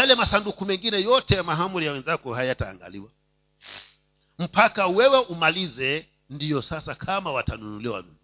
[0.00, 3.10] yale masanduku mengine yote ya mahamuri ya wenzako hayataangaliwa.
[4.38, 8.16] Mpaka wewe umalize ndiyo sasa kama watanunuliwa wanunuliwe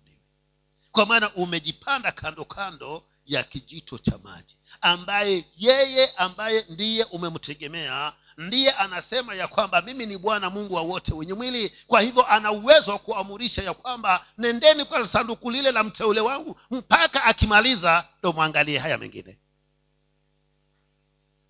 [0.92, 8.70] kwa maana umejipanda kando kando ya kijito cha maji ambaye yeye ambaye ndiye umemtegemea ndiye
[8.70, 11.72] anasema ya kwamba mimi ni bwana mungu wa wote wenye mwili.
[11.86, 16.60] Kwa hivyo ana uwezo wa kuamurisha ya kwamba nendeni kwa sanduku lile la mteule wangu
[16.70, 19.38] mpaka akimaliza ndo mwangalie haya mengine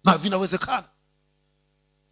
[0.04, 0.84] na vinawezekana.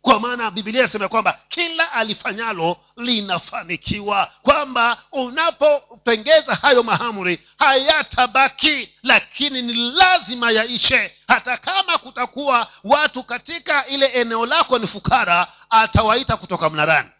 [0.02, 9.72] Kwa maana bibilia inasema kwamba kila alifanyalo linafanikiwa kwamba unapopengeza hayo mahamri hayatabaki lakini ni
[9.90, 11.16] lazima yaishe.
[11.28, 17.10] Hata kama kutakuwa watu katika ile eneo lako ni fukara atawaita kutoka mnarani.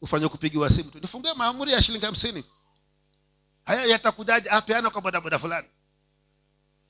[0.00, 0.98] Ufanye kupigiwa simu tu.
[1.00, 2.44] Nifungie maamuri ya shilingi hamsini.
[3.64, 4.50] Haya yatakujaje?
[4.50, 5.68] Apeana kwa bodaboda fulani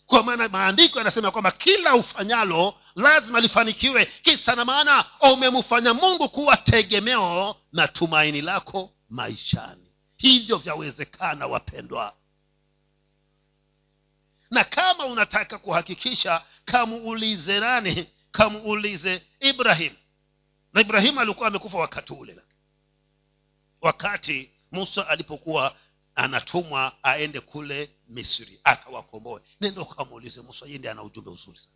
[0.07, 4.07] kwa maana maandiko yanasema kwamba kila ufanyalo lazima lifanikiwe.
[4.07, 9.95] Kisa na maana umemfanya mungu kuwa tegemeo na tumaini lako maishani.
[10.17, 12.15] Hivyo vyawezekana wapendwa.
[14.51, 18.07] Na kama unataka kuhakikisha kamuulize nani?
[18.33, 19.93] Kamuulize ibrahim.
[20.73, 22.41] Na ibrahimu alikuwa amekufa wakati ule.
[23.81, 25.77] Wakati musa alipokuwa
[26.15, 29.41] anatumwa aende kule misri akawakomboe.
[29.61, 31.73] Nendo ukamuulize musa yeye ana ujumbe uzuri sana.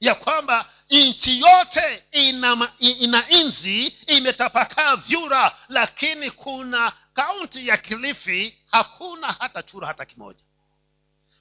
[0.00, 9.26] Ya kwamba nchi yote ina, ina nzi imetapakaa vyura lakini kuna kaunti ya kilifi hakuna
[9.26, 10.40] hata chura hata kimoja.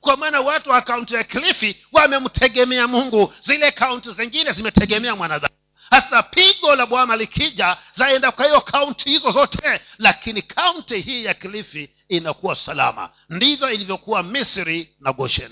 [0.01, 5.53] Kwa maana watu wa kaunti ya kilifi wamemtegemea mungu zile kaunti zingine zimetegemea mwanadamu
[5.89, 11.33] hasa pigo la bwana likija zaenda kwa hiyo kaunti hizo zote lakini kaunti hii ya
[11.33, 13.09] kilifi inakuwa salama.
[13.29, 15.51] Ndivyo ilivyokuwa misri na goshen.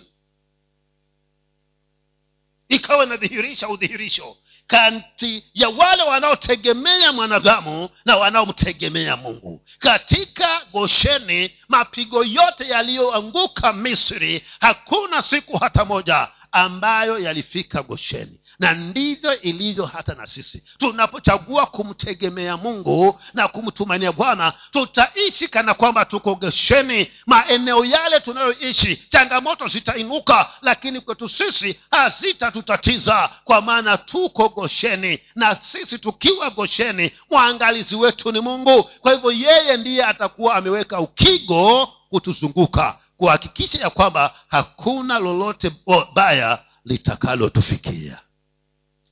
[2.67, 4.37] Ikawa inadhihirisha udhihirisho.
[4.67, 9.65] Kati ya wale wanaotegemea mwanadamu na wanaomtegemea mungu.
[9.79, 19.41] Katika gosheni mapigo yote yaliyoanguka misri hakuna siku hata moja ambayo yalifika gosheni na ndivyo
[19.41, 20.63] ilivyo hata na sisi.
[20.77, 29.67] Tunapochagua kumtegemea mungu na kumtumania bwana tutaishi kana kwamba tuko gosheni maeneo yale tunayoishi changamoto
[29.67, 38.31] zitainuka lakini kwetu sisi hazitatutatiza kwa maana tuko gosheni na sisi tukiwa gosheni mwangalizi wetu
[38.31, 38.83] ni mungu.
[38.83, 45.71] Kwa hivyo yeye ndiye atakuwa ameweka ukigo kutuzunguka kuhakikisha ya kwamba hakuna lolote
[46.13, 48.19] baya litakalotufikia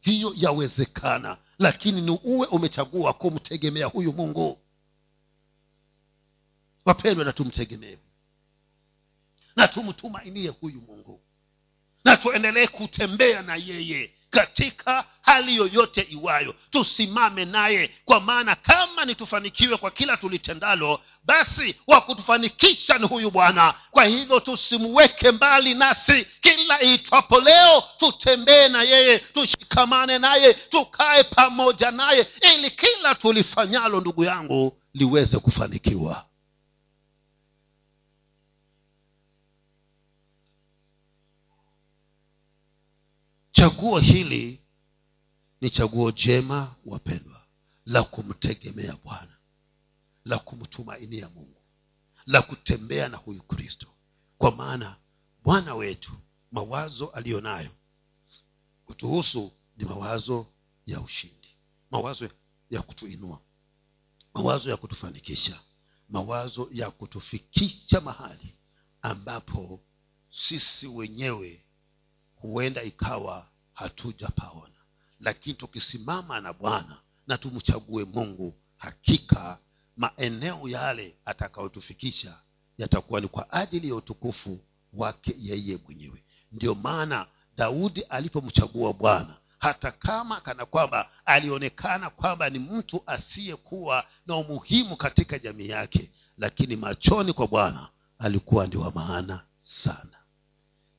[0.04, 4.60] hiyo yawezekana lakini ni uwe umechagua kumtegemea huyu mungu.
[6.86, 7.98] Wapendwa na tumtegemee.
[9.56, 11.22] Na tumtumainie huyu mungu.
[12.06, 16.56] Na tuendelee kutembea na yeye katika hali yoyote iwayo.
[16.72, 23.32] Tusimame naye kwa maana kama ni tufanikiwe kwa kila tulitendalo basi wa kutufanikisha ni huyu
[23.32, 23.74] bwana.
[23.92, 26.28] Kwa hivyo tusimweke mbali nasi.
[26.42, 34.24] Kila iitwapo leo tutembee na yeye tushikamane naye tukae pamoja naye ili kila tulifanyalo ndugu
[34.24, 36.26] yangu liweze kufanikiwa
[43.54, 44.62] chaguo hili
[45.62, 47.42] ni chaguo jema wapendwa
[47.86, 49.38] la kumtegemea bwana
[50.26, 51.62] la kumtumainia mungu
[52.26, 53.88] la kutembea na huyu kristo.
[54.38, 54.98] Kwa maana
[55.44, 56.12] bwana wetu
[56.52, 57.72] mawazo aliyo nayo
[58.86, 60.48] kutuhusu ni mawazo
[60.86, 61.50] ya ushindi
[61.92, 62.30] mawazo
[62.70, 63.42] ya kutuinua
[64.34, 65.60] mawazo ya kutufanikisha
[66.10, 68.56] mawazo ya kutufikisha mahali
[69.02, 69.80] ambapo
[70.30, 71.66] sisi wenyewe
[72.44, 74.74] huenda ikawa hatujapaona.
[75.20, 79.58] Lakini tukisimama na bwana na tumchague mungu hakika
[79.98, 82.38] maeneo yale atakayotufikisha
[82.78, 84.60] yatakuwa ni kwa ajili ya utukufu
[84.94, 86.24] wake yeye mwenyewe.
[86.52, 87.28] Ndiyo maana
[87.58, 95.40] daudi alipomchagua bwana hata kama kana kwamba alionekana kwamba ni mtu asiyekuwa na umuhimu katika
[95.40, 97.90] jamii yake lakini machoni kwa bwana
[98.20, 100.18] alikuwa ndi wa maana sana.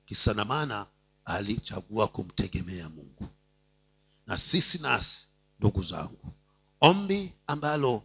[0.06, 0.86] Kisa na maana
[1.24, 3.28] alichagua kumtegemea mungu.
[4.26, 5.26] Na sisi nasi
[5.58, 6.32] ndugu zangu
[6.80, 8.02] ombi ambalo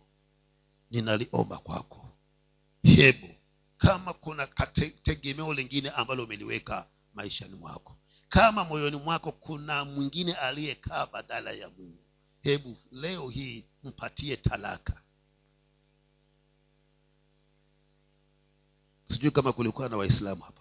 [0.92, 2.10] ninaliomba kwako
[2.84, 3.30] hebu
[3.78, 4.48] kama kuna
[5.04, 7.96] tegemeo lingine ambalo umeliweka maishani mwako
[8.30, 12.04] kama moyoni mwako kuna mwingine aliyekaa badala ya mungu
[12.42, 15.02] hebu leo hii mpatie talaka.
[19.06, 20.59] Sijui kama kulikuwa na waislamu hapa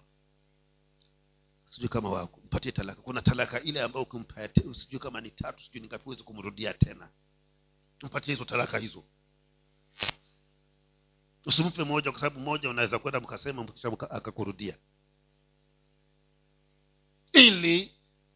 [1.69, 3.01] sijui kama wako mpatie talaka.
[3.01, 7.09] Kuna talaka ile ambayo ukimpatia sijui kama ni tatu sijui ningapi huwezi kumrudia tena.
[8.03, 9.03] Mpatie hizo talaka hizo.
[11.45, 13.67] Usimpe moja kwa sababu moja unaweza kwenda mkasema
[14.09, 14.77] akakurudia.
[17.33, 17.91] Ili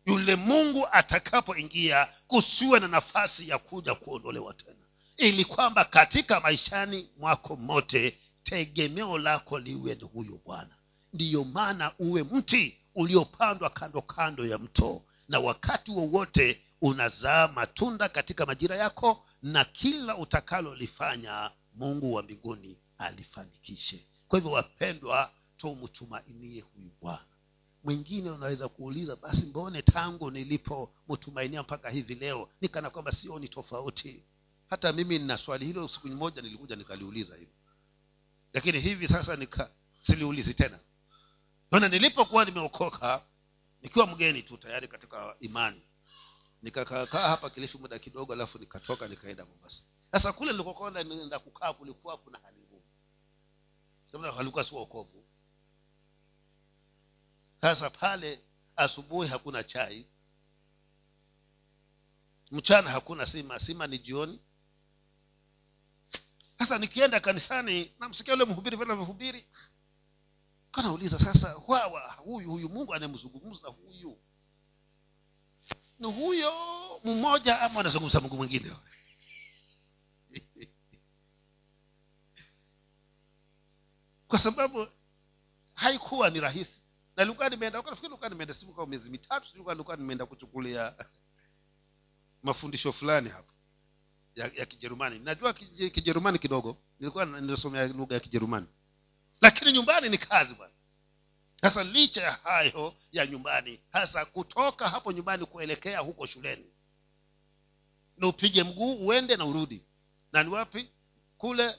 [0.05, 4.85] yule mungu atakapoingia kusiwe na nafasi ya kuja kuondolewa tena.
[5.17, 10.75] Ili kwamba katika maishani mwako mote tegemeo lako liwe ni huyo bwana.
[11.13, 18.45] Ndiyo maana uwe mti uliopandwa kando kando ya mto na wakati wowote unazaa matunda katika
[18.45, 24.07] majira yako na kila utakalolifanya mungu wa mbinguni alifanikishe.
[24.27, 27.25] Kwa hivyo wapendwa tumtumainie huyu bwana.
[27.83, 34.23] Mwingine unaweza kuuliza basi mbone tangu nilipomtumainia mpaka hivi leo nikana kwamba sioni tofauti?
[34.69, 37.51] Hata mimi nina swali hilo siku moja nilikuja nikaliuliza hivi
[38.53, 39.71] lakini hivi sasa nika
[40.01, 40.79] siliulizi tena
[41.73, 43.25] ona nilipokuwa nimeokoka
[43.81, 45.81] nikiwa mgeni tu tayari katika imani.
[46.61, 49.83] Nikakaakaa hapa kilifi muda kidogo alafu nikatoka nikaenda mombasa.
[50.11, 52.83] Sasa kule nilikokwenda nenda kukaa kulikuwa kuna hali ngumu.
[54.37, 55.25] Halikuwa si wokovu.
[57.61, 58.43] Sasa pale
[58.75, 60.07] asubuhi hakuna chai.
[62.51, 63.59] Mchana hakuna sima.
[63.59, 64.39] Sima ni jioni.
[66.59, 69.47] Sasa nikienda kanisani namsikia ule mhubiri vile anavyohubiri
[70.73, 74.17] kanauliza sasa wawa huyu huyu mungu anayemzungumza huyu?
[75.99, 76.51] Ni huyo
[77.03, 78.71] mmoja ama anazungumza mungu mwingine.
[84.27, 84.87] Kwa sababu
[85.73, 86.81] haikuwa ni rahisi.
[87.17, 90.95] Na nilikuwa nimeenda nafikiri nilikuwa nimeenda siku kama miezi mitatu nilikuwa nimeenda kuchukulia
[92.43, 93.53] mafundisho fulani hapo
[94.35, 95.19] ya, ya kijerumani.
[95.19, 96.77] Najua kijerumani kidogo.
[96.99, 98.67] Nilikuwa ninasomea lugha ya kijerumani
[99.43, 100.73] lakini nyumbani ni kazi bwana.
[101.61, 106.65] Sasa licha ya hayo ya nyumbani hasa kutoka hapo nyumbani kuelekea huko shuleni
[108.17, 109.83] ni upige mguu uende na urudi.
[110.31, 110.89] Na ni wapi?
[111.37, 111.75] Kule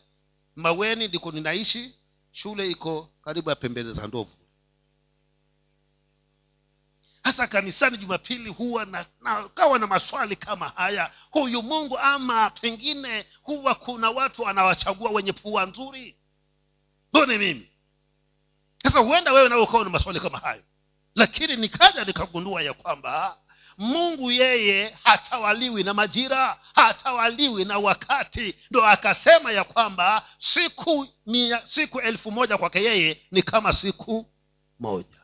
[0.56, 1.94] maweni ndiko ninaishi.
[2.32, 4.30] Shule iko karibu ya pembeni za ndovu.
[7.22, 11.12] Hasa kanisani jumapili huwa na, na na maswali kama haya.
[11.30, 16.16] Huyu mungu ama pengine huwa kuna watu anawachagua wenye pua nzuri
[17.14, 17.68] mbone mimi.
[18.82, 20.62] Sasa huenda wewe nawe ukawa na maswali kama hayo.
[21.14, 23.38] Lakini nikaja nikagundua ya kwamba
[23.78, 28.54] mungu yeye hatawaliwi na majira hatawaliwi na wakati.
[28.70, 34.26] Ndo akasema ya kwamba siku mia, siku elfu moja kwake yeye ni kama siku
[34.80, 35.20] moja.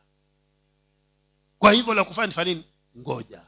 [1.59, 2.65] Kwa hivyo la kufanya nifanya nini?
[2.99, 3.43] Ngoja.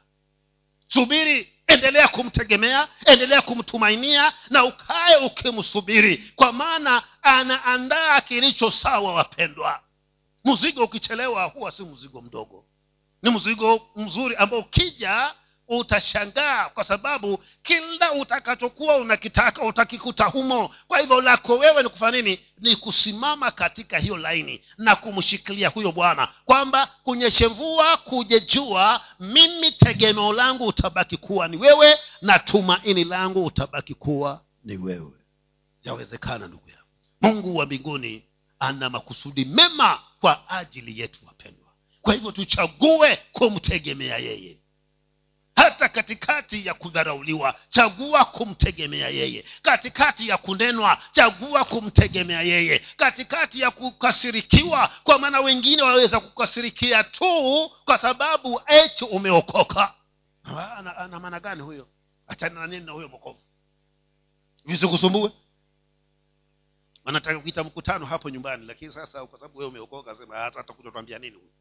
[0.87, 9.81] Subiri endelea kumtegemea endelea kumtumainia na ukaye ukimsubiri kwa maana anaandaa kilicho sawa wapendwa.
[10.45, 12.65] Mzigo ukichelewa huwa si mzigo mdogo.
[13.21, 15.33] Ni mzigo mzuri ambao ukija
[15.77, 20.75] utashangaa kwa sababu kila utakachokuwa unakitaka utakikuta humo.
[20.87, 22.39] Kwa hivyo lako wewe ni kufanya nini?
[22.59, 29.71] Ni kusimama katika hiyo laini na kumshikilia huyo bwana kwamba kunyeshe mvua kuje jua mimi
[29.71, 35.11] tegemeo langu utabaki kuwa ni wewe na tumaini langu utabaki kuwa ni wewe.
[35.83, 36.83] Yawezekana ndugu yangu
[37.21, 38.23] mungu wa mbinguni
[38.59, 41.67] ana makusudi mema kwa ajili yetu wapendwa.
[42.01, 44.57] Kwa hivyo tuchague kumtegemea yeye
[45.55, 49.45] hata katikati ya kudharauliwa chagua kumtegemea yeye.
[49.61, 52.79] Katikati ya kunenwa chagua kumtegemea yeye.
[52.97, 59.93] Katikati ya kukasirikiwa kwa maana wengine waweza kukasirikia tu kwa sababu eti umeokoka.
[60.77, 61.87] Ana, ana maana gani huyo?
[62.27, 63.39] Achana na nini na huyo mokovu
[64.65, 65.31] visikusumbue
[67.05, 71.19] wanataka kuita mkutano hapo nyumbani lakini sasa kwa sababu wewe umeokoka sema hata atakuja tuambia
[71.19, 71.51] nini huyu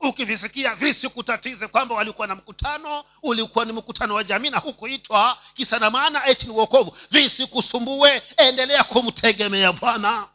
[0.00, 5.90] ukivisikia visikutatize kwamba walikuwa na mkutano ulikuwa ni mkutano wa jamii na hukuitwa kisa na
[5.90, 10.28] maana eti ni uokovu visikusumbue endelea kumtegemea bwana.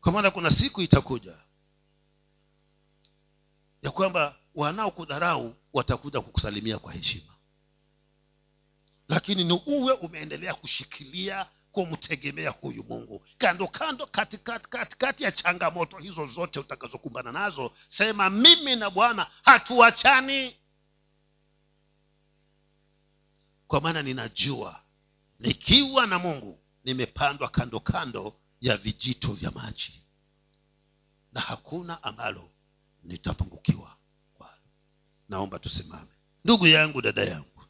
[0.00, 1.38] Kwa maana kuna siku itakuja
[3.82, 7.34] ya kwamba wanaokudharau watakuja kukusalimia kwa heshima.
[9.08, 13.26] Lakini ni uwe umeendelea kushikilia kumtegemea huyu mungu.
[13.38, 19.26] Kando kando katikati kati, kati ya changamoto hizo zote utakazokumbana nazo sema mimi na bwana
[19.42, 20.56] hatuachani.
[23.66, 24.82] Kwa maana ninajua
[25.38, 30.02] nikiwa na mungu nimepandwa kando kando ya vijito vya maji.
[31.32, 32.50] Na hakuna ambalo
[33.02, 33.96] nitapungukiwa
[35.28, 36.10] naomba tusimame.
[36.44, 37.64] Ndugu yangu dada yangu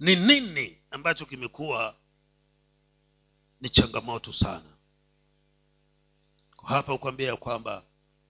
[0.00, 1.96] ni nini ambacho kimekuwa
[3.60, 4.76] ni changamoto sana.
[6.66, 7.82] Hapa ukwambia ya kwamba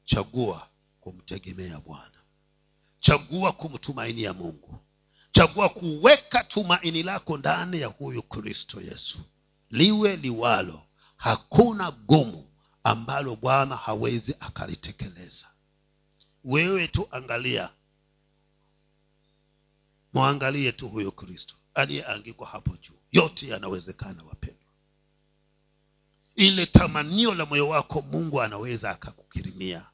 [0.04, 0.68] chagua
[1.00, 2.20] kumtegemea bwana.
[3.00, 4.78] Chagua kumtumainia mungu.
[5.32, 9.18] Chagua kuweka tumaini lako ndani ya huyu kristo yesu.
[9.70, 10.82] Liwe liwalo.
[11.16, 12.50] Hakuna gumu
[12.84, 15.46] ambalo bwana hawezi akalitekeleza.
[16.44, 17.70] Wewe tu angalia.
[20.12, 21.54] Mwangalie tu huyo kristo.
[21.74, 22.98] Aliyeangikwa hapo juu.
[23.12, 24.65] Yote yanawezekana wapendwa
[26.36, 29.86] ile tamanio la moyo wako mungu anaweza akakukirimia.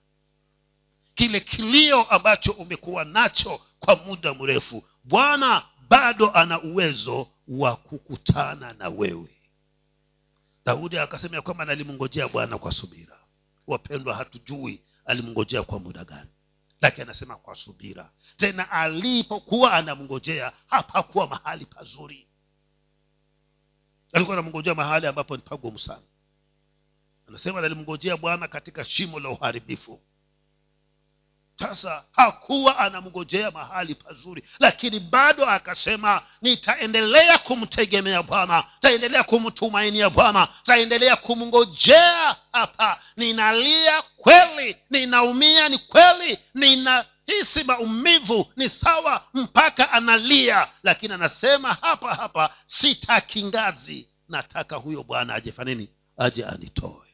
[1.15, 8.89] Kile kilio ambacho umekuwa nacho kwa muda mrefu bwana bado ana uwezo wa kukutana na
[8.89, 9.29] wewe.
[10.65, 13.19] Daudi akasema ya kwamba nalimngojea bwana kwa subira.
[13.67, 16.31] Wapendwa hatujui alimngojea kwa muda gani
[16.81, 18.11] lakini anasema kwa subira.
[18.37, 22.29] Tena alipokuwa anamngojea hapakuwa mahali pazuri.
[24.13, 26.03] Alikuwa anamngojea mahali ambapo ni pagumu sana
[27.33, 30.01] anasema nalimngojea bwana katika shimo la uharibifu.
[31.59, 41.17] Sasa hakuwa anamngojea mahali pazuri lakini bado akasema nitaendelea kumtegemea bwana taendelea kumtumainia bwana taendelea
[41.17, 43.01] kumngojea hapa.
[43.17, 50.69] Ninalia kweli ninaumia ni kweli ninahisi maumivu ni sawa mpaka analia.
[50.83, 57.12] Lakini anasema hapa hapa sitaki ngazi nataka huyo bwana aje fanini aje anitoe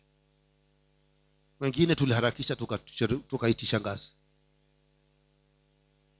[1.61, 3.09] wengine tuliharakisha tukaitisha
[3.78, 4.12] tuka ngazi.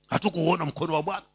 [0.07, 1.27] Hatukuona mkono wa bwana.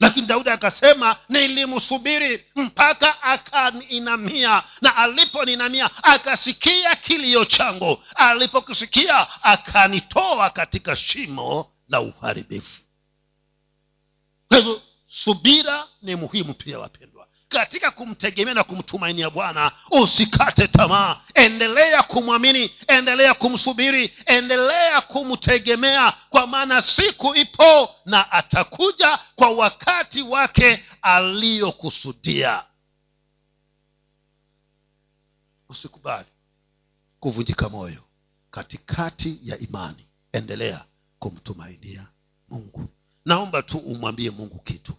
[0.00, 8.02] Lakini daudi akasema nilimsubiri mpaka akaninamia na aliponinamia akasikia kilio changu.
[8.14, 12.82] Alipokisikia akanitoa katika shimo la uharibifu.
[14.48, 21.20] Kwa hivyo subira ni muhimu pia wapendwa katika kumtegemea na kumtumainia bwana usikate tamaa.
[21.34, 30.84] Endelea kumwamini endelea kumsubiri endelea kumtegemea kwa maana siku ipo na atakuja kwa wakati wake
[31.02, 32.64] aliyokusudia.
[35.68, 36.28] Usikubali
[37.20, 38.02] kuvunjika moyo
[38.50, 40.06] katikati ya imani.
[40.32, 40.84] Endelea
[41.18, 42.08] kumtumainia
[42.48, 42.88] mungu.
[43.24, 44.92] Naomba tu umwambie mungu kitu